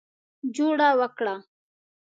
جوړه 0.55 0.89
وکړه. 0.99 1.35